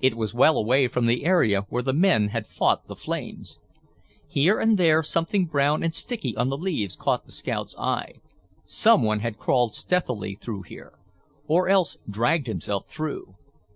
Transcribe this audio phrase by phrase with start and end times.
[0.00, 3.58] It was well away from the area where the men had fought the flames.
[4.28, 8.20] Here and there something brown and sticky on the leaves caught the scout's eye.
[8.64, 10.96] Some one had crawled stealthily through here.
[11.48, 13.34] Or else— dragged himself through.